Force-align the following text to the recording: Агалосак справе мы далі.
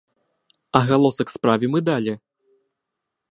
Агалосак 0.79 1.27
справе 1.35 1.65
мы 1.73 1.79
далі. 1.89 2.13